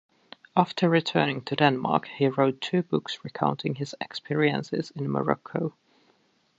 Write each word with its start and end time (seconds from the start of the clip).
After 0.55 0.89
returning 0.89 1.41
to 1.43 1.55
Denmark, 1.55 2.07
he 2.07 2.25
wrote 2.27 2.59
two 2.59 2.81
books 2.81 3.19
recounting 3.23 3.75
his 3.75 3.93
experiences 4.01 4.91
in 4.95 5.07
Morocco. 5.11 5.75